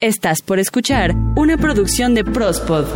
[0.00, 2.86] Estás por escuchar una producción de Prospod.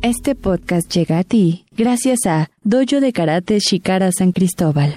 [0.00, 4.96] Este podcast llega a ti gracias a Dojo de Karate Shikara San Cristóbal.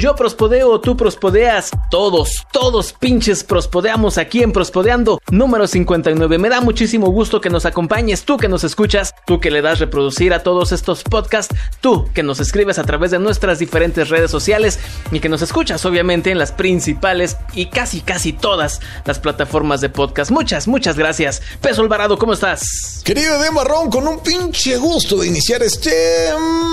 [0.00, 6.38] Yo prospodeo, tú prospodeas, todos, todos pinches prospodeamos aquí en Prospodeando número 59.
[6.38, 9.78] Me da muchísimo gusto que nos acompañes, tú que nos escuchas, tú que le das
[9.78, 14.30] reproducir a todos estos podcasts, tú que nos escribes a través de nuestras diferentes redes
[14.30, 14.78] sociales
[15.12, 19.90] y que nos escuchas obviamente en las principales y casi casi todas las plataformas de
[19.90, 20.30] podcast.
[20.30, 21.42] Muchas, muchas gracias.
[21.60, 23.02] Peso Alvarado, ¿cómo estás?
[23.04, 25.92] Querido de Marrón, con un pinche gusto de iniciar este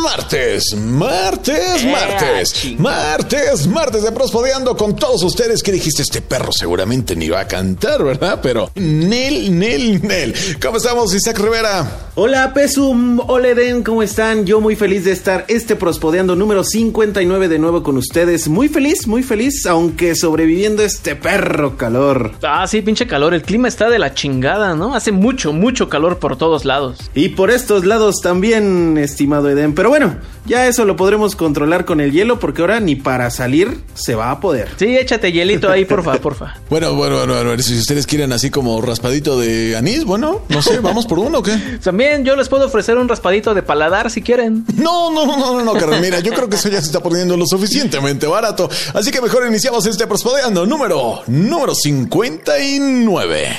[0.01, 3.16] martes, martes, Eh, martes, chingada.
[3.17, 5.63] Martes, martes de Prospodeando con todos ustedes.
[5.63, 6.03] que dijiste?
[6.03, 8.41] Este perro seguramente ni va a cantar, ¿verdad?
[8.43, 10.35] Pero Nel, Nel, Nel.
[10.61, 12.11] ¿Cómo estamos, Isaac Rivera?
[12.13, 14.45] Hola Pesum, hola Eden, ¿cómo están?
[14.45, 18.47] Yo muy feliz de estar este prospodeando número 59 de nuevo con ustedes.
[18.47, 22.33] Muy feliz, muy feliz, aunque sobreviviendo este perro calor.
[22.41, 24.95] Ah, sí, pinche calor, el clima está de la chingada, ¿no?
[24.95, 26.97] Hace mucho, mucho calor por todos lados.
[27.13, 29.75] Y por estos lados también, estimado Eden.
[29.75, 33.85] Pero bueno, ya eso lo podremos controlar con el hielo porque ahora ni para salir
[33.93, 34.67] se va a poder.
[34.77, 36.55] Sí, échate hielito ahí, porfa, porfa.
[36.69, 40.81] Bueno, bueno, bueno, bueno, si ustedes quieren así como raspadito de anís, bueno, no sé,
[40.81, 41.55] ¿vamos por uno o qué?
[41.81, 44.65] También yo les puedo ofrecer un raspadito de paladar si quieren.
[44.75, 46.01] No, no, no, no, no, carnal.
[46.01, 48.69] Mira, yo creo que eso ya se está poniendo lo suficientemente barato.
[48.93, 53.57] Así que mejor iniciamos este Prospodeando número, número 59.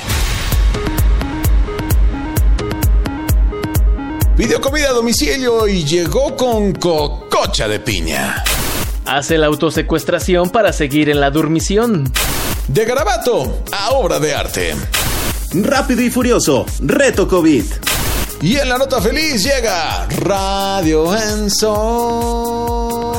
[4.37, 8.45] Pidió comida a domicilio y llegó con cococha de piña.
[9.09, 12.13] Hace la autosecuestración para seguir en la dormición.
[12.67, 14.75] De garabato a obra de arte.
[15.55, 17.65] Rápido y furioso, reto COVID.
[18.43, 23.15] Y en la nota feliz llega Radio Enzo.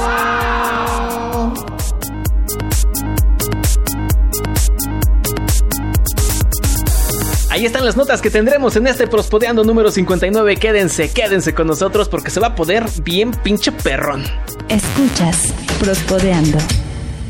[7.60, 10.56] Ahí están las notas que tendremos en este Prospodeando número 59.
[10.56, 14.24] Quédense, quédense con nosotros porque se va a poder bien pinche perrón.
[14.70, 16.58] Escuchas Prospodeando.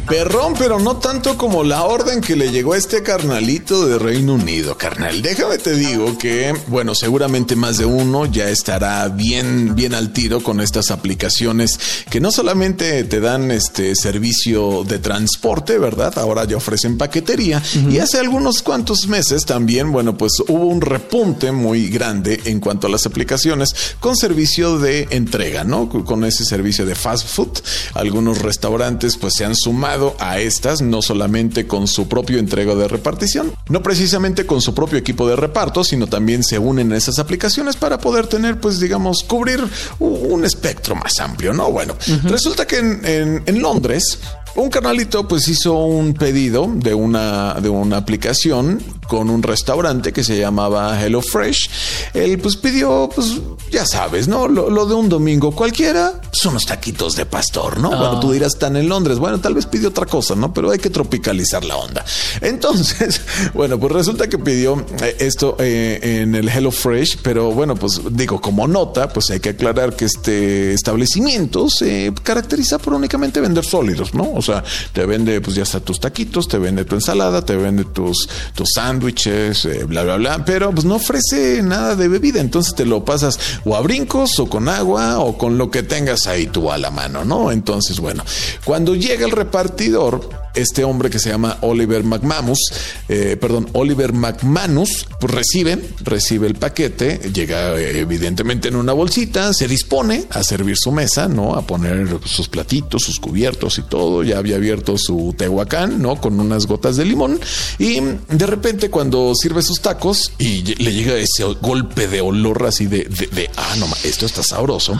[0.07, 4.33] Perrón, pero no tanto como la orden que le llegó a este carnalito de Reino
[4.33, 5.21] Unido, carnal.
[5.21, 10.41] Déjame te digo que, bueno, seguramente más de uno ya estará bien, bien al tiro
[10.41, 11.79] con estas aplicaciones
[12.09, 16.17] que no solamente te dan este servicio de transporte, ¿verdad?
[16.17, 17.61] Ahora ya ofrecen paquetería.
[17.91, 22.87] Y hace algunos cuantos meses también, bueno, pues hubo un repunte muy grande en cuanto
[22.87, 23.69] a las aplicaciones
[23.99, 25.89] con servicio de entrega, ¿no?
[25.89, 27.59] Con ese servicio de fast food.
[27.93, 32.87] Algunos restaurantes pues se han sumado a estas, no solamente con su propio entrega de
[32.87, 37.19] repartición, no precisamente con su propio equipo de reparto, sino también se unen a esas
[37.19, 39.63] aplicaciones para poder tener, pues digamos, cubrir
[39.99, 41.71] un espectro más amplio, ¿no?
[41.71, 44.19] Bueno, resulta que en, en- en Londres
[44.55, 50.23] un carnalito pues hizo un pedido de una, de una aplicación con un restaurante que
[50.23, 51.69] se llamaba Hello Fresh.
[52.13, 53.39] Él pues pidió, pues
[53.71, 54.47] ya sabes, ¿no?
[54.47, 57.89] Lo, lo de un domingo cualquiera, son unos taquitos de pastor, ¿no?
[57.89, 59.17] Bueno, tú dirás, están en Londres.
[59.17, 60.53] Bueno, tal vez pidió otra cosa, ¿no?
[60.53, 62.05] Pero hay que tropicalizar la onda.
[62.41, 63.21] Entonces,
[63.55, 67.99] bueno, pues resulta que pidió eh, esto eh, en el Hello Fresh, pero bueno, pues
[68.11, 73.65] digo, como nota, pues hay que aclarar que este establecimiento se caracteriza por únicamente vender
[73.65, 74.31] sólidos, ¿no?
[74.33, 77.85] O sea, te vende pues ya está tus taquitos, te vende tu ensalada, te vende
[77.85, 82.75] tus, tus sándwiches, eh, bla, bla, bla, pero pues no ofrece nada de bebida, entonces
[82.75, 86.47] te lo pasas o a brincos o con agua o con lo que tengas ahí
[86.47, 87.51] tú a la mano, ¿no?
[87.51, 88.23] Entonces, bueno,
[88.63, 92.59] cuando llega el repartidor, este hombre que se llama Oliver McManus,
[93.07, 99.53] eh, perdón, Oliver McManus, pues recibe, recibe el paquete, llega eh, evidentemente en una bolsita,
[99.53, 101.55] se dispone a servir su mesa, ¿no?
[101.55, 106.19] A poner sus platitos, sus cubiertos y todo, ya había abierto su tehuacán, ¿no?
[106.19, 107.39] Con unas gotas de limón
[107.77, 112.85] y de repente cuando sirve sus tacos y le llega ese golpe de olor así
[112.85, 114.99] de, de, de, ah, no, esto está sabroso,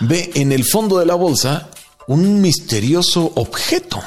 [0.00, 1.68] ve en el fondo de la bolsa
[2.06, 4.02] un misterioso objeto.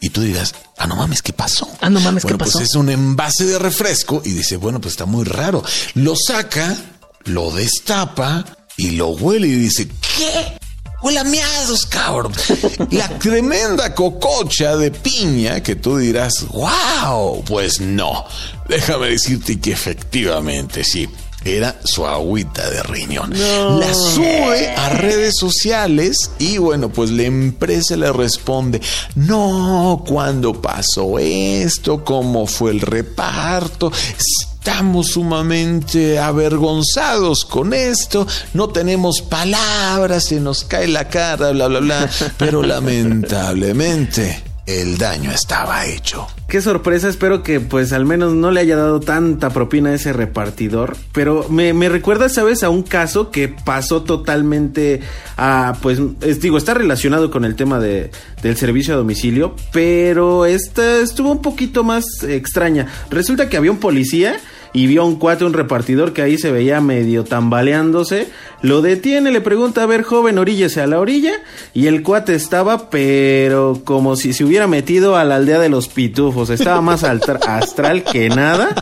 [0.00, 1.68] Y tú dirás, ah, no mames, ¿qué pasó?
[1.80, 2.58] Ah, no mames, ¿qué Bueno, pasó?
[2.58, 5.62] Pues es un envase de refresco y dice, bueno, pues está muy raro.
[5.94, 6.76] Lo saca,
[7.24, 8.44] lo destapa
[8.76, 10.58] y lo huele y dice, ¿qué?
[11.02, 12.32] Huele a miados, cabrón.
[12.90, 18.24] La tremenda cococha de piña que tú dirás, wow, pues no.
[18.68, 21.08] Déjame decirte que efectivamente sí
[21.46, 23.30] era su agüita de riñón.
[23.30, 28.80] La sube a redes sociales y bueno, pues la empresa le responde,
[29.14, 32.04] no, ¿cuándo pasó esto?
[32.04, 33.92] ¿Cómo fue el reparto?
[34.18, 41.78] Estamos sumamente avergonzados con esto, no tenemos palabras, se nos cae la cara, bla, bla,
[41.78, 46.26] bla, pero lamentablemente el daño estaba hecho.
[46.48, 50.12] Qué sorpresa, espero que pues al menos no le haya dado tanta propina a ese
[50.12, 50.96] repartidor.
[51.12, 52.62] Pero me, me recuerda, ¿sabes?
[52.62, 55.00] A un caso que pasó totalmente
[55.36, 56.00] a, pues,
[56.40, 58.10] digo, está relacionado con el tema de,
[58.42, 62.86] del servicio a domicilio, pero esta estuvo un poquito más extraña.
[63.10, 64.36] Resulta que había un policía
[64.72, 68.28] y vio a un cuate, un repartidor que ahí se veía medio tambaleándose.
[68.66, 71.34] Lo detiene, le pregunta, a ver, joven, oríllese a la orilla.
[71.72, 75.86] Y el cuate estaba, pero como si se hubiera metido a la aldea de los
[75.86, 76.50] pitufos.
[76.50, 78.74] Estaba más astral que nada.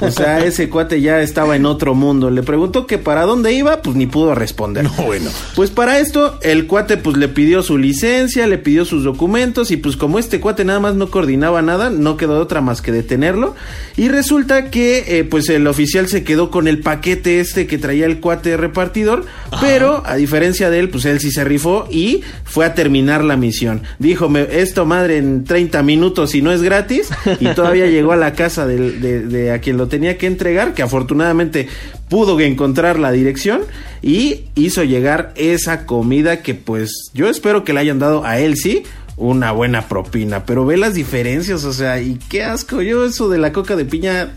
[0.00, 2.30] O sea, ese cuate ya estaba en otro mundo.
[2.30, 4.84] Le preguntó que para dónde iba, pues ni pudo responder.
[4.84, 5.28] No, bueno.
[5.56, 9.72] Pues para esto, el cuate pues le pidió su licencia, le pidió sus documentos.
[9.72, 12.92] Y pues como este cuate nada más no coordinaba nada, no quedó otra más que
[12.92, 13.56] detenerlo.
[13.96, 18.06] Y resulta que, eh, pues el oficial se quedó con el paquete este que traía
[18.06, 22.64] el cuate repartidor pero a diferencia de él, pues él sí se rifó y fue
[22.64, 23.82] a terminar la misión.
[23.98, 27.10] Dijo, esto madre en 30 minutos y no es gratis.
[27.40, 31.68] Y todavía llegó a la casa de, a quien lo tenía que entregar, que afortunadamente
[32.08, 33.62] pudo encontrar la dirección
[34.02, 38.56] y hizo llegar esa comida que pues yo espero que le hayan dado a él
[38.56, 38.82] sí
[39.16, 43.38] una buena propina, pero ve las diferencias, o sea, y qué asco, yo eso de
[43.38, 44.32] la coca de piña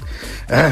[0.50, 0.72] ah,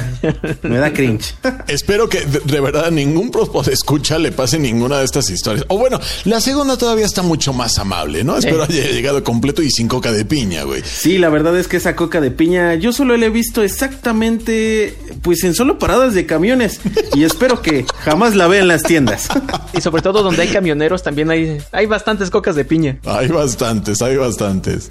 [0.64, 1.36] me da cringe.
[1.68, 5.66] Espero que de, verdad ningún de escucha le pase ninguna de estas historias.
[5.70, 8.38] O bueno, la segunda todavía está mucho más amable, ¿no?
[8.38, 10.82] Espero haya llegado completo y sin coca de piña, güey.
[10.84, 14.98] Sí, la verdad es que esa coca de piña yo solo la he visto exactamente
[15.22, 16.80] pues en solo paradas de camiones
[17.16, 19.30] y espero que jamás la vea en las tiendas.
[19.76, 23.00] Y sobre todo donde hay camioneros también hay hay bastantes cocas de piña.
[23.06, 24.88] Hay bastantes hay bastantes.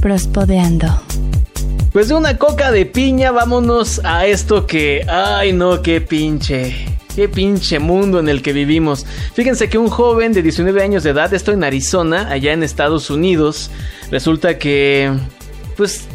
[0.00, 0.86] Prospodeando.
[1.92, 5.04] Pues de una coca de piña, vámonos a esto que.
[5.08, 6.86] Ay, no, qué pinche.
[7.16, 9.04] Qué pinche mundo en el que vivimos.
[9.34, 13.10] Fíjense que un joven de 19 años de edad, esto en Arizona, allá en Estados
[13.10, 13.70] Unidos,
[14.10, 15.10] resulta que.
[15.76, 16.06] Pues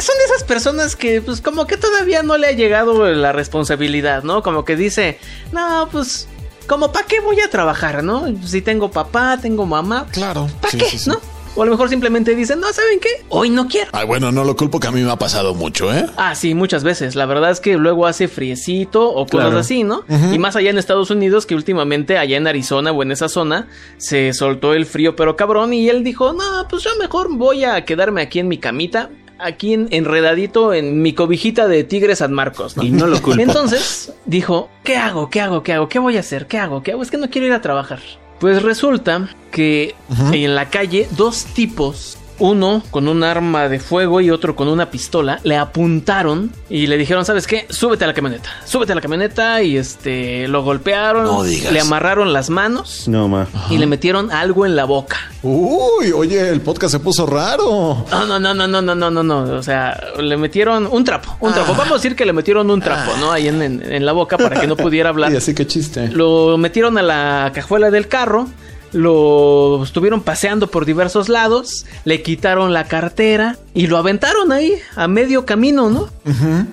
[0.00, 4.24] son de esas personas que, pues, como que todavía no le ha llegado la responsabilidad,
[4.24, 4.42] ¿no?
[4.42, 5.18] Como que dice,
[5.52, 6.28] no, pues,
[6.66, 8.26] como para qué voy a trabajar, ¿no?
[8.44, 10.06] Si tengo papá, tengo mamá.
[10.10, 10.48] Claro.
[10.60, 10.86] ¿Para qué?
[11.06, 11.20] ¿No?
[11.56, 13.24] O a lo mejor simplemente dicen, no, ¿saben qué?
[13.28, 13.90] Hoy no quiero.
[13.92, 16.06] Ay, bueno, no lo culpo que a mí me ha pasado mucho, ¿eh?
[16.16, 17.14] Ah, sí, muchas veces.
[17.14, 20.04] La verdad es que luego hace friecito o cosas así, ¿no?
[20.32, 23.68] Y más allá en Estados Unidos, que últimamente allá en Arizona o en esa zona
[23.98, 27.84] se soltó el frío pero cabrón y él dijo, no, pues yo mejor voy a
[27.84, 29.10] quedarme aquí en mi camita
[29.44, 32.82] aquí enredadito en mi cobijita de Tigre San Marcos, ¿no?
[32.82, 33.40] Y no lo culpo.
[33.40, 35.28] Entonces dijo, ¿qué hago?
[35.28, 35.62] ¿Qué hago?
[35.62, 35.88] ¿Qué hago?
[35.88, 36.46] ¿Qué voy a hacer?
[36.46, 36.82] ¿Qué hago?
[36.82, 37.02] ¿Qué hago?
[37.02, 38.00] Es que no quiero ir a trabajar.
[38.40, 39.94] Pues resulta que
[40.32, 44.90] en la calle dos tipos uno con un arma de fuego y otro con una
[44.90, 47.66] pistola, le apuntaron y le dijeron, ¿sabes qué?
[47.70, 48.50] Súbete a la camioneta.
[48.64, 53.46] Súbete a la camioneta y este lo golpearon, le amarraron las manos no, ma.
[53.70, 55.16] y le metieron algo en la boca.
[55.42, 58.04] Uy, oye, el podcast se puso raro.
[58.10, 59.38] No, no, no, no, no, no, no, no, no.
[59.56, 61.72] O sea, le metieron un trapo, un trapo.
[61.72, 61.76] Ah.
[61.78, 63.30] Vamos a decir que le metieron un trapo, ¿no?
[63.30, 65.24] Ahí en, en, la boca para que no pudiera hablar.
[65.34, 66.08] Y así que chiste.
[66.08, 68.46] Lo metieron a la cajuela del carro
[68.94, 75.08] lo estuvieron paseando por diversos lados, le quitaron la cartera y lo aventaron ahí a
[75.08, 76.08] medio camino, ¿no?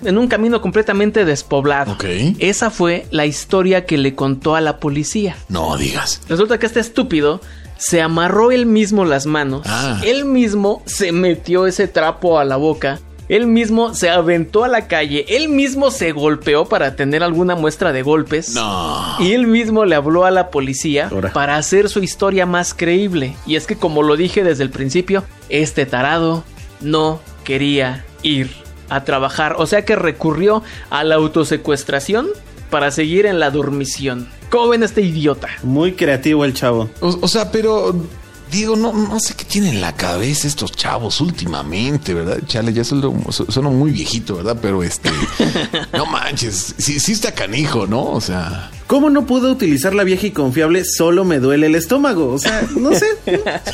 [0.06, 1.94] En un camino completamente despoblado.
[1.94, 2.06] Ok.
[2.40, 5.36] Esa fue la historia que le contó a la policía.
[5.50, 6.22] No digas.
[6.30, 7.42] Resulta que este estúpido
[7.78, 10.00] se amarró él mismo las manos, ah.
[10.04, 13.00] él mismo se metió ese trapo a la boca
[13.32, 17.94] él mismo se aventó a la calle, él mismo se golpeó para tener alguna muestra
[17.94, 18.54] de golpes.
[18.54, 19.16] No.
[19.20, 23.38] Y él mismo le habló a la policía para hacer su historia más creíble.
[23.46, 26.44] Y es que como lo dije desde el principio, este tarado
[26.82, 28.52] no quería ir
[28.90, 29.56] a trabajar.
[29.60, 32.28] O sea que recurrió a la autosecuestración
[32.70, 34.28] para seguir en la dormición.
[34.50, 35.48] ¿Cómo ven este idiota?
[35.64, 36.90] Muy creativo el chavo.
[37.00, 37.96] o sea, pero
[38.52, 42.40] Diego, no, no sé qué tienen en la cabeza estos chavos últimamente, ¿verdad?
[42.46, 44.58] Chale, ya suena, muy viejito, ¿verdad?
[44.62, 45.10] Pero este,
[45.94, 48.04] no manches, sí, sí está canijo, ¿no?
[48.04, 48.70] O sea.
[48.92, 52.34] ¿Cómo no pudo utilizar la vieja y confiable solo me duele el estómago?
[52.34, 53.32] O sea, no sé, no,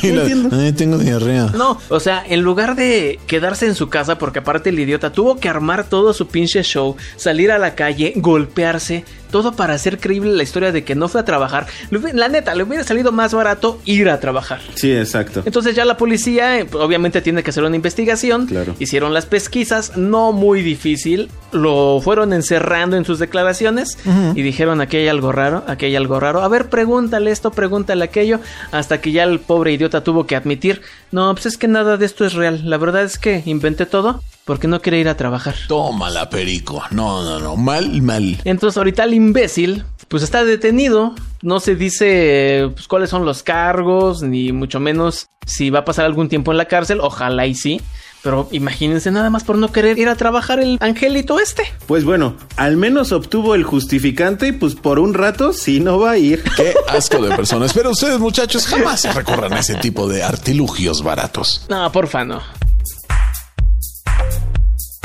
[0.07, 0.49] Y la- entiendo.
[0.55, 1.47] Ay, tengo diarrea.
[1.57, 5.37] No, o sea, en lugar de quedarse en su casa, porque aparte el idiota tuvo
[5.39, 10.31] que armar todo su pinche show, salir a la calle, golpearse, todo para hacer creíble
[10.33, 11.65] la historia de que no fue a trabajar.
[12.13, 14.61] La neta, le hubiera salido más barato ir a trabajar.
[14.75, 15.41] Sí, exacto.
[15.45, 18.45] Entonces ya la policía eh, obviamente tiene que hacer una investigación.
[18.45, 18.75] Claro.
[18.79, 21.29] Hicieron las pesquisas, no muy difícil.
[21.51, 23.97] Lo fueron encerrando en sus declaraciones
[24.35, 26.41] y dijeron aquí hay algo raro, aquí hay algo raro.
[26.41, 28.39] A ver, pregúntale esto, pregúntale aquello.
[28.71, 32.05] Hasta que ya el pobre idiota tuvo que admitir, no, pues es que nada de
[32.05, 32.69] esto es real.
[32.69, 35.55] La verdad es que inventé todo porque no quiere ir a trabajar.
[35.67, 36.83] Tómala, perico.
[36.91, 37.55] No, no, no.
[37.55, 38.37] Mal, mal.
[38.43, 44.21] Entonces ahorita el imbécil pues está detenido, no se dice pues, cuáles son los cargos,
[44.21, 47.81] ni mucho menos si va a pasar algún tiempo en la cárcel, ojalá y sí,
[48.27, 51.63] pero imagínense nada más por no querer ir a trabajar el angelito este.
[51.85, 56.11] Pues bueno, al menos obtuvo el justificante y pues por un rato sí no va
[56.11, 56.43] a ir.
[56.57, 57.71] Qué asco de personas.
[57.71, 61.65] Pero ustedes, muchachos, jamás recorran ese tipo de artilugios baratos.
[61.69, 62.41] No, porfa, no.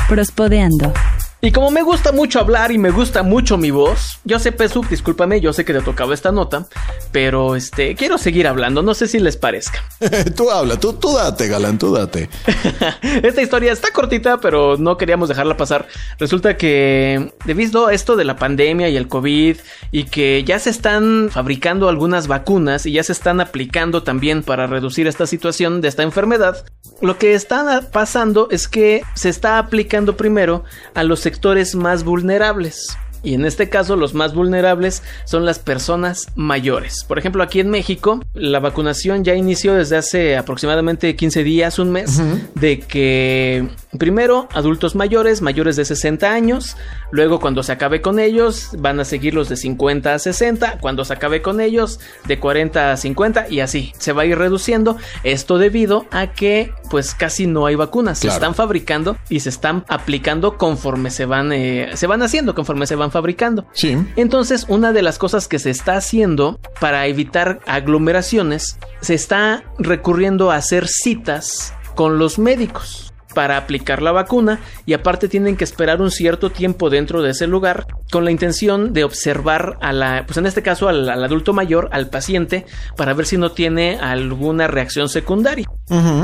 [0.08, 0.92] Prospodeando.
[1.40, 4.88] Y como me gusta mucho hablar y me gusta mucho mi voz, yo sé, Pesuk,
[4.88, 6.66] discúlpame, yo sé que te tocaba esta nota,
[7.10, 9.82] pero este, quiero seguir hablando, no sé si les parezca.
[10.36, 12.28] tú habla, tú, tú date, galán, tú date.
[13.22, 15.88] Esta historia está cortita, pero no queríamos dejarla pasar.
[16.18, 19.56] Resulta que, debido a esto de la pandemia y el COVID,
[19.90, 24.66] y que ya se están fabricando algunas vacunas y ya se están aplicando también para
[24.66, 26.64] reducir esta situación de esta enfermedad,
[27.00, 30.64] lo que está pasando es que se está aplicando primero
[30.94, 32.96] a los sectores más vulnerables.
[33.22, 37.04] Y en este caso los más vulnerables son las personas mayores.
[37.06, 41.90] Por ejemplo, aquí en México la vacunación ya inició desde hace aproximadamente 15 días, un
[41.90, 42.20] mes,
[42.54, 46.76] de que primero adultos mayores, mayores de 60 años,
[47.10, 51.04] luego cuando se acabe con ellos van a seguir los de 50 a 60, cuando
[51.04, 54.96] se acabe con ellos de 40 a 50 y así se va a ir reduciendo.
[55.24, 59.84] Esto debido a que pues casi no hay vacunas, se están fabricando y se están
[59.88, 63.66] aplicando conforme se van eh, se van haciendo, conforme se van fabricando.
[63.72, 63.96] Sí.
[64.16, 70.50] Entonces, una de las cosas que se está haciendo para evitar aglomeraciones, se está recurriendo
[70.50, 76.00] a hacer citas con los médicos para aplicar la vacuna y aparte tienen que esperar
[76.00, 80.36] un cierto tiempo dentro de ese lugar con la intención de observar a la, pues
[80.36, 82.66] en este caso al, al adulto mayor, al paciente,
[82.96, 85.66] para ver si no tiene alguna reacción secundaria.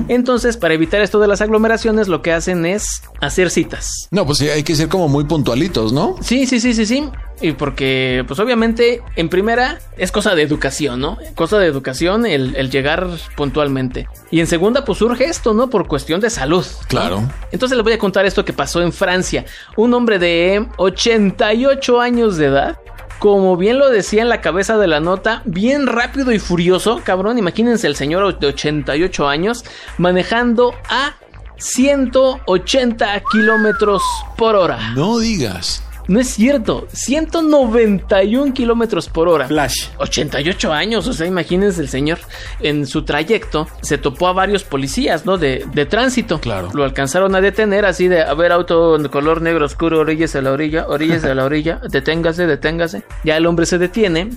[0.08, 4.08] Entonces, para evitar esto de las aglomeraciones, lo que hacen es hacer citas.
[4.10, 6.16] No, pues sí, hay que ser como muy puntualitos, ¿no?
[6.22, 7.10] Sí, sí, sí, sí, sí.
[7.40, 11.18] Y porque, pues obviamente, en primera es cosa de educación, ¿no?
[11.34, 14.08] Cosa de educación el, el llegar puntualmente.
[14.30, 15.68] Y en segunda, pues surge esto, ¿no?
[15.68, 16.64] Por cuestión de salud.
[16.88, 17.22] Claro.
[17.52, 19.44] Entonces les voy a contar esto que pasó en Francia.
[19.76, 22.78] Un hombre de 88 años de edad.
[23.18, 27.38] Como bien lo decía en la cabeza de la nota, bien rápido y furioso, cabrón.
[27.38, 29.64] Imagínense el señor de 88 años
[29.96, 31.16] manejando a
[31.56, 34.02] 180 kilómetros
[34.36, 34.92] por hora.
[34.94, 35.82] No digas.
[36.08, 39.46] No es cierto, 191 kilómetros por hora.
[39.46, 39.88] Flash.
[39.98, 42.18] 88 años, o sea, imagínense el señor.
[42.60, 45.36] En su trayecto se topó a varios policías, ¿no?
[45.36, 46.40] De, de tránsito.
[46.40, 46.70] Claro.
[46.72, 50.40] Lo alcanzaron a detener así de, a ver, auto de color negro oscuro, orillas a
[50.40, 53.02] la orilla, orillas a la orilla, deténgase, deténgase.
[53.22, 54.30] Ya el hombre se detiene.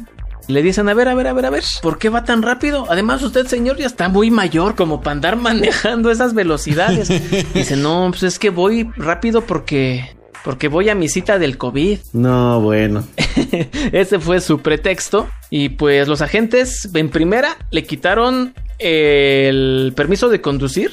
[0.48, 2.86] Le dicen, a ver, a ver, a ver, a ver, ¿por qué va tan rápido?
[2.90, 7.08] Además, usted, señor, ya está muy mayor como para andar manejando esas velocidades.
[7.54, 12.00] Dice, no, pues es que voy rápido porque, porque voy a mi cita del COVID.
[12.14, 13.04] No, bueno.
[13.92, 15.28] Ese fue su pretexto.
[15.50, 20.92] Y pues los agentes en primera le quitaron el permiso de conducir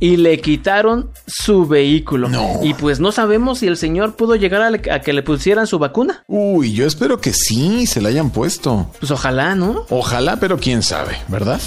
[0.00, 2.28] y le quitaron su vehículo.
[2.28, 2.60] No.
[2.62, 5.66] Y pues no sabemos si el señor pudo llegar a, le- a que le pusieran
[5.66, 6.22] su vacuna.
[6.28, 8.92] Uy, yo espero que sí se la hayan puesto.
[9.00, 9.86] Pues ojalá, ¿no?
[9.90, 11.60] Ojalá, pero quién sabe, ¿verdad?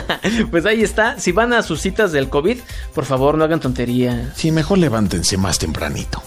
[0.50, 1.18] pues ahí está.
[1.20, 2.56] Si van a sus citas del COVID,
[2.94, 4.32] por favor no hagan tontería.
[4.34, 6.22] Sí, mejor levántense más tempranito.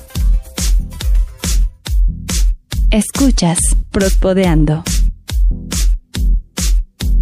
[2.98, 3.60] Escuchas
[3.92, 4.84] Prospodeando.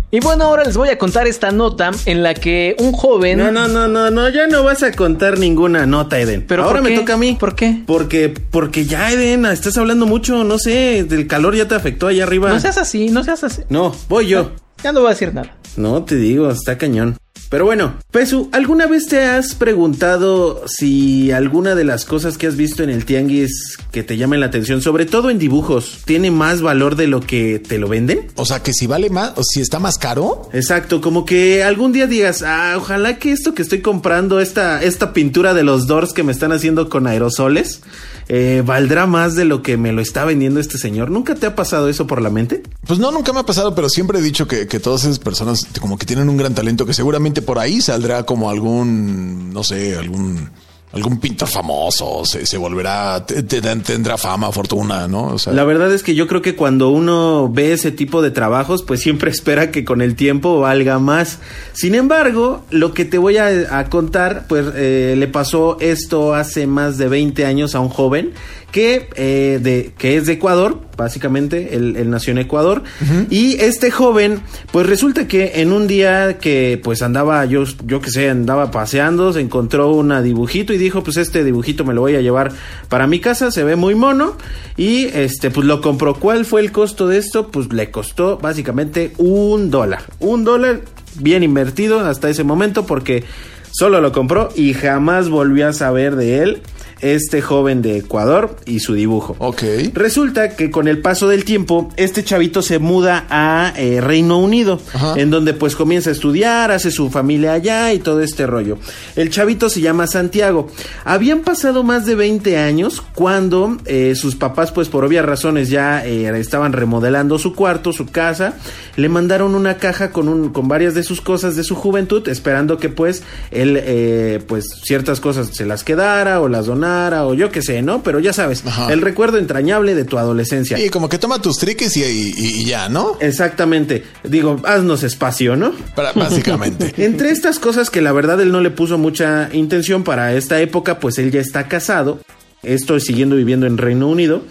[0.09, 3.39] Y bueno, ahora les voy a contar esta nota en la que un joven...
[3.39, 6.45] No, no, no, no, no, ya no vas a contar ninguna nota, Eden.
[6.47, 7.35] Pero ahora ¿por me toca a mí.
[7.37, 7.83] ¿Por qué?
[7.85, 12.23] Porque, porque ya, Eden, estás hablando mucho, no sé, del calor ya te afectó allá
[12.23, 12.47] arriba.
[12.47, 13.63] No seas así, no seas así.
[13.67, 14.53] No, voy yo.
[14.81, 15.57] Ya no voy a decir nada.
[15.75, 17.17] No, te digo, está cañón.
[17.49, 22.55] Pero bueno, Pesu, ¿alguna vez te has preguntado si alguna de las cosas que has
[22.55, 26.61] visto en el tianguis que te llamen la atención, sobre todo en dibujos, tiene más
[26.61, 28.27] valor de lo que te lo venden?
[28.35, 30.49] O sea, que si vale más, o si está más caro.
[30.53, 35.13] Exacto, como que algún día digas, ah, ojalá que esto que estoy comprando, esta, esta
[35.13, 37.81] pintura de los Doors que me están haciendo con aerosoles,
[38.27, 41.11] eh, valdrá más de lo que me lo está vendiendo este señor.
[41.11, 42.63] ¿Nunca te ha pasado eso por la mente?
[42.87, 45.67] Pues no, nunca me ha pasado, pero siempre he dicho que, que todas esas personas
[45.79, 49.95] como que tienen un gran talento, que seguramente por ahí saldrá como algún, no sé,
[49.97, 50.49] algún
[50.93, 55.35] algún pintor famoso se, volverá, te- te- tendrá fama, fortuna, ¿no?
[55.51, 59.01] La verdad es que yo creo que cuando uno ve ese tipo de trabajos, pues
[59.01, 61.39] siempre espera que con el tiempo valga más.
[61.73, 66.65] Sin embargo, lo que te voy a, a contar, pues eh, le pasó esto hace
[66.65, 68.31] más de 20 años a un joven
[68.75, 72.83] que, eh, de, que es de Ecuador, básicamente, él, él nació en Ecuador.
[73.29, 74.41] Y este joven,
[74.73, 79.31] pues resulta que en un día que pues andaba, yo, yo que sé, andaba paseando,
[79.31, 82.51] se encontró una dibujito y dijo, pues este dibujito me lo voy a llevar
[82.89, 84.35] para mi casa, se ve muy mono.
[84.75, 86.15] Y este, pues lo compró.
[86.15, 87.47] ¿Cuál fue el costo de esto?
[87.51, 90.03] Pues le costó básicamente un dólar.
[90.19, 90.81] Un dólar
[91.17, 93.23] bien invertido hasta ese momento porque
[93.71, 96.61] solo lo compró y jamás volvió a saber de él
[97.01, 99.35] este joven de Ecuador y su dibujo.
[99.39, 99.63] ok.
[99.93, 104.79] Resulta que con el paso del tiempo, este chavito se muda a eh, Reino Unido,
[104.93, 105.13] Ajá.
[105.17, 108.77] en donde pues comienza a estudiar, hace su familia allá y todo este rollo.
[109.15, 110.67] El chavito se llama Santiago.
[111.03, 116.05] Habían pasado más de 20 años cuando eh, sus papás pues por obvias razones ya
[116.05, 118.53] eh, estaban remodelando su cuarto, su casa,
[118.95, 122.77] le mandaron una caja con, un, con varias de sus cosas de su juventud, esperando
[122.77, 127.61] que pues él pues ciertas cosas se las quedara o las donara o yo qué
[127.61, 128.03] sé, ¿no?
[128.03, 128.91] Pero ya sabes, Ajá.
[128.93, 130.77] el recuerdo entrañable de tu adolescencia.
[130.79, 133.17] Y como que toma tus triques y, y- y ya, ¿no?
[133.19, 134.03] Exactamente.
[134.23, 135.71] Digo, haznos espacio, ¿no?
[135.95, 136.93] Para- básicamente.
[137.03, 140.99] Entre estas cosas que la verdad él no le puso mucha intención para esta época,
[140.99, 142.19] pues él ya está casado.
[142.63, 144.41] Esto siguiendo viviendo en Reino Unido.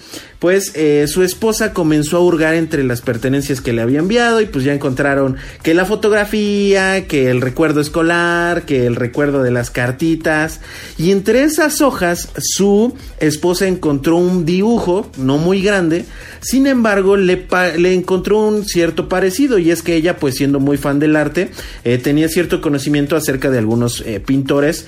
[0.45, 0.75] Pues
[1.07, 4.75] su esposa comenzó a hurgar entre las pertenencias que le había enviado y pues ya
[4.75, 10.61] encontraron que la fotografía, que el recuerdo escolar, que el recuerdo de las cartitas.
[10.99, 16.05] Y entre esas hojas su esposa encontró un dibujo, no muy grande,
[16.43, 17.47] sin embargo le,
[17.79, 21.53] le encontró un cierto parecido y es que ella pues siendo muy fan del arte
[21.85, 24.85] eh, tenía cierto conocimiento acerca de algunos eh, pintores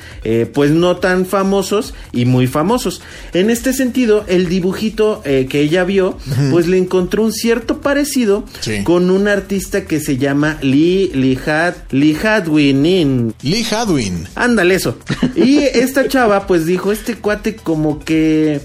[0.53, 3.01] pues no tan famosos y muy famosos.
[3.33, 6.19] En este sentido el dibujito eh, que ella vio
[6.51, 8.83] pues le encontró un cierto parecido Sí.
[8.85, 14.27] con un artista que se llama Lee Lihad Lee Hadwin Lee Hadwin.
[14.35, 14.99] Ándale eso.
[15.35, 18.61] Y esta chava pues dijo, este cuate como que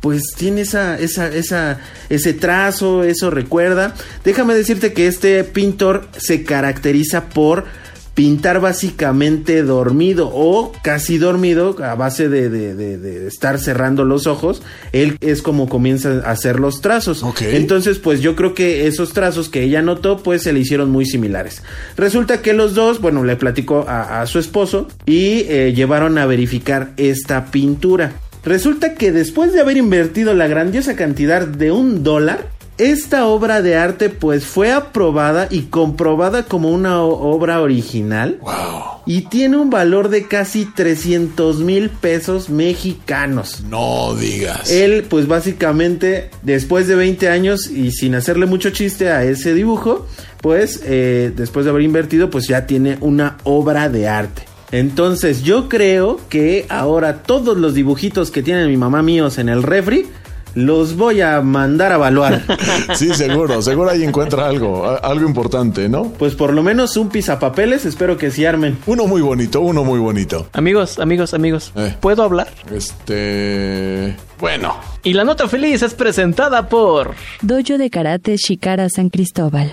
[0.00, 1.78] pues tiene esa, esa, esa,
[2.08, 3.94] ese trazo, eso recuerda.
[4.24, 7.66] Déjame decirte que este pintor se caracteriza por
[8.14, 14.26] pintar básicamente dormido o casi dormido a base de, de- de- de estar cerrando los
[14.26, 14.62] ojos.
[14.92, 17.22] Él es como comienza a hacer los trazos.
[17.22, 17.42] Ok.
[17.42, 21.06] Entonces, pues yo creo que esos trazos que ella notó, pues se le hicieron muy
[21.06, 21.62] similares.
[21.96, 26.26] Resulta que los dos, bueno, le platicó a, a su esposo y eh, llevaron a
[26.26, 28.12] verificar esta pintura.
[28.44, 32.48] Resulta que después de haber invertido la grandiosa cantidad de un dólar,
[32.80, 38.38] esta obra de arte pues fue aprobada y comprobada como una obra original.
[38.40, 39.02] Wow.
[39.06, 43.62] Y tiene un valor de casi 300 mil pesos mexicanos.
[43.68, 44.70] No digas.
[44.70, 50.06] Él, pues básicamente, después de 20 años y sin hacerle mucho chiste a ese dibujo,
[50.40, 54.42] pues eh, después de haber invertido, pues ya tiene una obra de arte.
[54.72, 59.62] Entonces yo creo que ahora todos los dibujitos que tiene mi mamá míos en el
[59.62, 60.06] refri,
[60.54, 62.42] los voy a mandar a evaluar.
[62.94, 66.04] Sí, seguro, seguro ahí encuentra algo, algo importante, ¿no?
[66.18, 68.76] Pues por lo menos un pizapapeles, espero que sí armen.
[68.86, 70.48] Uno muy bonito, uno muy bonito.
[70.52, 71.94] Amigos, amigos, amigos, Eh.
[72.00, 72.48] ¿puedo hablar?
[72.74, 77.14] Este, bueno, Y la nota feliz es presentada por...
[77.42, 79.72] Dojo de Karate Shikara San Cristóbal.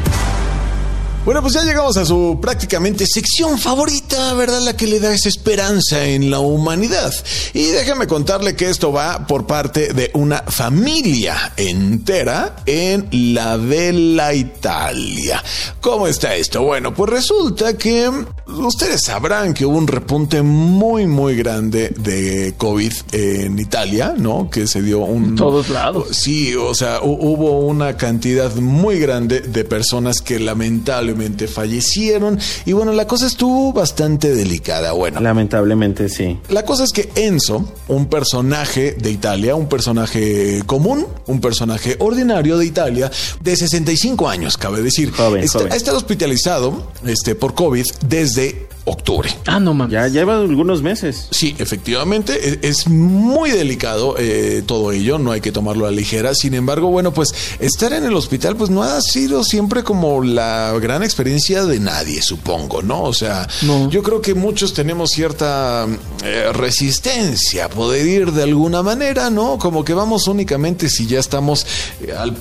[1.23, 4.59] Bueno, pues ya llegamos a su prácticamente sección favorita, ¿verdad?
[4.61, 7.13] La que le da esa esperanza en la humanidad.
[7.53, 14.33] Y déjame contarle que esto va por parte de una familia entera en la Bella
[14.33, 15.43] Italia.
[15.79, 16.63] ¿Cómo está esto?
[16.63, 18.09] Bueno, pues resulta que
[18.59, 24.49] ustedes sabrán que hubo un repunte muy, muy grande de COVID en Italia, ¿no?
[24.49, 25.25] Que se dio un...
[25.25, 26.07] En todos lados.
[26.11, 32.39] Sí, o sea, hubo una cantidad muy grande de personas que lamentablemente fallecieron.
[32.65, 34.91] Y bueno, la cosa estuvo bastante delicada.
[34.93, 36.37] Bueno, lamentablemente sí.
[36.49, 42.57] La cosa es que Enzo, un personaje de Italia, un personaje común, un personaje ordinario
[42.57, 48.40] de Italia, de 65 años, cabe decir, joven, ha estado hospitalizado este, por COVID desde
[48.85, 49.29] octubre.
[49.45, 49.93] Ah, no mames.
[49.93, 51.27] Ya lleva algunos meses.
[51.31, 55.95] Sí, efectivamente, e-, es, muy delicado eh, todo ello, no hay que tomarlo a la
[55.95, 56.33] ligera.
[56.33, 60.73] Sin embargo, bueno, pues estar en el hospital pues no ha sido siempre como la
[60.81, 63.03] gran experiencia de nadie, supongo, ¿no?
[63.03, 63.47] O sea,
[63.89, 65.87] yo creo que muchos tenemos cierta
[66.23, 69.57] eh, resistencia a poder ir de alguna manera, ¿no?
[69.57, 71.65] Como que vamos únicamente si ya estamos
[72.01, 72.35] eh, al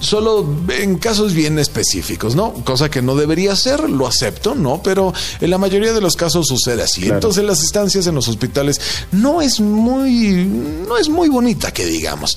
[0.00, 2.52] solo en casos bien específicos, ¿no?
[2.64, 4.82] Cosa que no debería ser, lo acepto, ¿no?
[4.82, 7.08] Pero en la mayoría de los casos sucede así.
[7.08, 8.80] Entonces las estancias en los hospitales
[9.12, 10.44] no es muy,
[10.86, 12.36] no es muy bonita que digamos.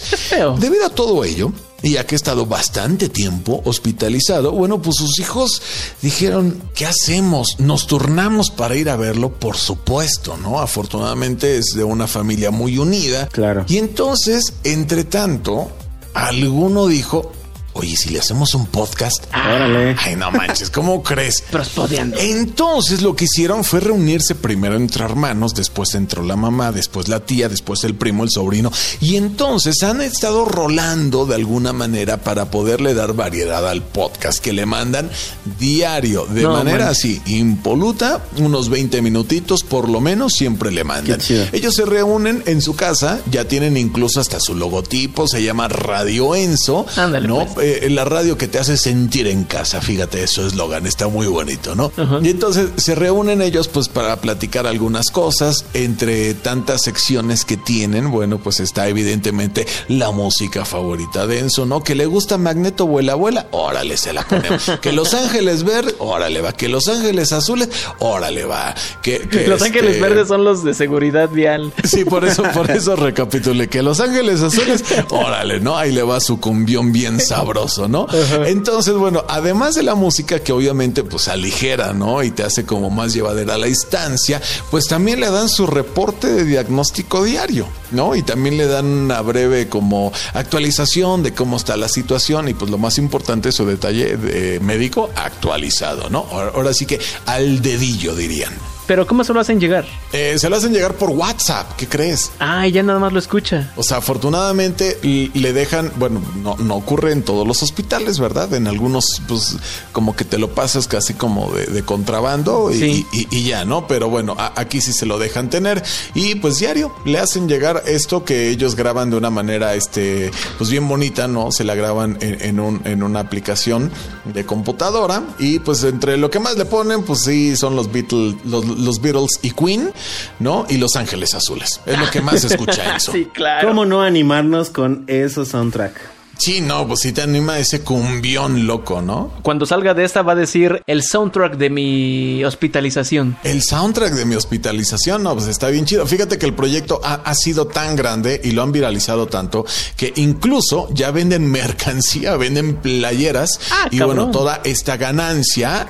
[0.60, 5.20] Debido a todo ello, y ya que ha estado bastante tiempo hospitalizado, bueno, pues sus
[5.20, 5.62] hijos
[6.02, 7.56] dijeron, ¿qué hacemos?
[7.60, 10.60] Nos turnamos para ir a verlo, por supuesto, ¿no?
[10.60, 13.28] Afortunadamente es de una familia muy unida.
[13.28, 13.66] Claro.
[13.68, 15.70] Y entonces, entre tanto,
[16.14, 17.32] alguno dijo,
[17.78, 19.24] Oye, si le hacemos un podcast.
[19.34, 19.96] Órale.
[20.04, 21.44] Ay, no manches, ¿cómo crees?
[21.52, 22.18] Prospodeando.
[22.20, 27.20] Entonces lo que hicieron fue reunirse primero entre hermanos, después entró la mamá, después la
[27.20, 28.72] tía, después el primo, el sobrino.
[29.00, 34.54] Y entonces han estado rolando de alguna manera para poderle dar variedad al podcast que
[34.54, 35.12] le mandan
[35.60, 41.20] diario, de manera así, impoluta, unos 20 minutitos por lo menos siempre le mandan.
[41.52, 46.34] Ellos se reúnen en su casa, ya tienen incluso hasta su logotipo, se llama Radio
[46.36, 46.86] Enzo.
[46.96, 47.46] Ándale, ¿no?
[47.46, 47.67] Pues.
[47.68, 51.76] Eh, la radio que te hace sentir en casa, fíjate, eso eslogan, está muy bonito,
[51.76, 51.92] ¿no?
[52.24, 58.10] Y entonces se reúnen ellos pues para platicar algunas cosas, entre tantas secciones que tienen,
[58.10, 61.84] bueno, pues está evidentemente la música favorita de Enzo, ¿no?
[61.84, 64.72] Que le gusta Magneto Vuela Vuela, órale, se la ponemos.
[64.82, 66.54] que Los Ángeles Verdes, órale va.
[66.54, 67.68] Que Los Ángeles Azules,
[68.00, 68.76] órale va.
[69.02, 71.74] Que, Los Ángeles este Verdes son los de seguridad vial.
[71.84, 73.68] Sí, por eso, por eso recapitule.
[73.68, 75.78] Que Los Ángeles Azules, órale, ¿no?
[75.78, 77.57] Ahí le va su cumbión bien sabroso
[77.90, 78.08] ¿no?
[78.46, 82.24] Entonces, bueno, además de la música que obviamente pues aligera, ¿no?
[82.24, 86.44] Y te hace como más llevadera la instancia, pues también le dan su reporte de
[86.44, 88.16] diagnóstico diario, ¿no?
[88.16, 92.70] Y también le dan una breve como actualización de cómo está la situación y pues
[92.70, 96.26] lo más importante es su detalle de médico actualizado, ¿no?
[96.32, 98.54] Ahora sí que al dedillo dirían.
[98.88, 99.86] Pero ¿cómo se lo hacen llegar?
[100.14, 102.32] Eh, se lo hacen llegar por WhatsApp, ¿qué crees?
[102.40, 103.74] Ah, ya nada más lo escucha.
[103.76, 108.54] O sea, afortunadamente le dejan, bueno, no, no ocurre en todos los hospitales, ¿verdad?
[108.54, 109.58] En algunos, pues,
[109.92, 113.06] como que te lo pasas casi como de, contrabando y,
[113.44, 113.88] ya, ¿no?
[113.88, 118.24] Pero bueno, aquí sí se lo dejan tener y pues diario le hacen llegar esto
[118.24, 121.52] que ellos graban de una manera, este, pues bien bonita, ¿no?
[121.52, 123.92] Se la graban en, un, en una aplicación
[124.26, 128.36] de computadora y pues entre lo que más le ponen, pues sí, son los Beatles,
[128.46, 129.92] los los Beatles y Queen,
[130.40, 130.66] ¿no?
[130.70, 131.82] Y Los Ángeles Azules.
[131.86, 133.12] Es lo que más se escucha eso.
[133.12, 133.68] sí, claro.
[133.68, 136.17] ¿Cómo no animarnos con esos soundtrack?
[136.38, 139.32] Sí, no, pues sí te anima ese cumbión loco, ¿no?
[139.42, 143.38] Cuando salga de esta va a decir el soundtrack de mi hospitalización.
[143.44, 146.06] El soundtrack de mi hospitalización, no, pues está bien chido.
[146.06, 150.90] Fíjate que el proyecto ha, sido tan grande y lo han viralizado tanto que incluso
[150.94, 155.88] ya venden mercancía, venden playeras ah, y bueno, toda esta ganancia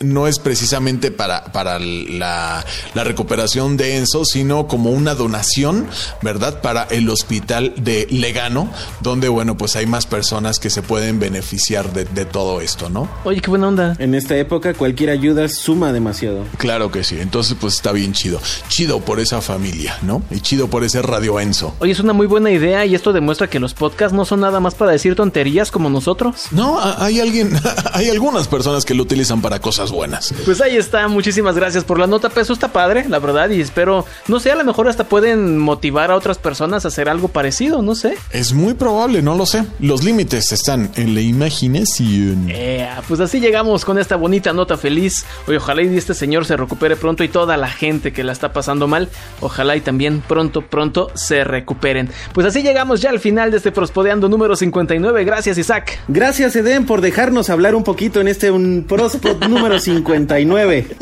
[0.00, 5.88] no es precisamente para, para la, la recuperación de Enzo, sino como una donación,
[6.22, 6.60] ¿verdad?
[6.60, 8.70] Para el hospital de Legano,
[9.00, 13.08] donde bueno, pues hay más personas que se pueden beneficiar de, todo esto, ¿no?
[13.24, 13.96] Oye, qué buena onda.
[13.98, 16.44] En esta época cualquier ayuda suma demasiado.
[16.58, 18.40] Claro que sí, entonces pues está bien chido.
[18.68, 20.22] Chido por esa familia, ¿no?
[20.30, 21.74] Y chido por ese Radio Enzo.
[21.78, 24.60] Oye, es una muy buena idea y esto demuestra que los podcasts no son nada
[24.60, 26.46] más para decir tonterías como nosotros.
[26.50, 27.52] No, hay alguien,
[27.92, 30.34] hay algunas personas que lo utilizan para cosas buenas.
[30.44, 34.04] Pues ahí está, muchísimas gracias por la nota, peso está padre, la verdad, y espero,
[34.26, 37.80] no sé, a lo mejor hasta pueden motivar a otras personas a hacer algo parecido,
[37.80, 38.16] no sé.
[38.32, 39.64] Es muy probable, no lo sé.
[39.80, 42.46] Los límites están en la imaginación.
[42.48, 45.24] Eh, pues así llegamos con esta bonita nota feliz.
[45.46, 48.52] Hoy ojalá y este señor se recupere pronto y toda la gente que la está
[48.52, 49.08] pasando mal,
[49.40, 52.10] ojalá y también pronto, pronto se recuperen.
[52.32, 55.24] Pues así llegamos ya al final de este Prospodeando número 59.
[55.24, 56.00] Gracias Isaac.
[56.08, 60.96] Gracias Eden por dejarnos hablar un poquito en este un Prospod número 59.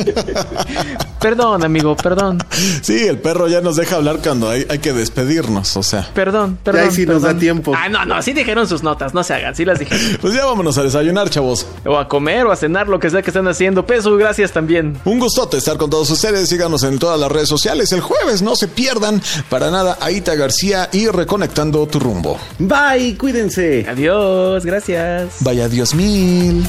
[1.20, 2.38] perdón amigo, perdón.
[2.82, 6.08] Sí, el perro ya nos deja hablar cuando hay, hay que despedirnos, o sea.
[6.14, 6.84] Perdón, perdón.
[6.84, 7.72] Ya sí nos da tiempo.
[7.76, 10.18] Ah, no, no, sí dijeron sus notas, no se hagan, sí las dijeron.
[10.20, 11.66] Pues ya vámonos a desayunar, chavos.
[11.84, 13.84] O a comer o a cenar, lo que sea que estén haciendo.
[13.84, 14.98] Peso, gracias también.
[15.04, 16.48] Un gustote estar con todos ustedes.
[16.48, 17.92] Síganos en todas las redes sociales.
[17.92, 22.38] El jueves no se pierdan para nada Aita García y Reconectando tu rumbo.
[22.58, 23.86] Bye, cuídense.
[23.88, 25.36] Adiós, gracias.
[25.40, 26.64] Vaya Dios mil.